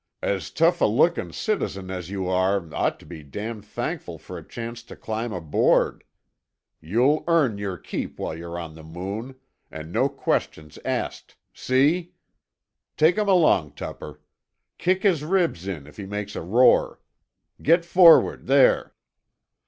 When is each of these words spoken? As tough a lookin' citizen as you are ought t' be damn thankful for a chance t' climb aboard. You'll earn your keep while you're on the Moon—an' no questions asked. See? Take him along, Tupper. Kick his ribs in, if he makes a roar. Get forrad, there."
As 0.23 0.49
tough 0.49 0.81
a 0.81 0.85
lookin' 0.85 1.31
citizen 1.31 1.91
as 1.91 2.09
you 2.09 2.27
are 2.27 2.67
ought 2.73 2.99
t' 2.99 3.05
be 3.05 3.21
damn 3.21 3.61
thankful 3.61 4.17
for 4.17 4.35
a 4.35 4.43
chance 4.43 4.81
t' 4.81 4.95
climb 4.95 5.31
aboard. 5.31 6.03
You'll 6.79 7.23
earn 7.27 7.59
your 7.59 7.77
keep 7.77 8.17
while 8.17 8.35
you're 8.35 8.57
on 8.57 8.73
the 8.73 8.81
Moon—an' 8.81 9.91
no 9.91 10.09
questions 10.09 10.79
asked. 10.83 11.35
See? 11.53 12.13
Take 12.97 13.15
him 13.19 13.29
along, 13.29 13.73
Tupper. 13.73 14.19
Kick 14.79 15.03
his 15.03 15.23
ribs 15.23 15.67
in, 15.67 15.85
if 15.85 15.97
he 15.97 16.07
makes 16.07 16.35
a 16.35 16.41
roar. 16.41 16.99
Get 17.61 17.85
forrad, 17.85 18.47
there." 18.47 18.95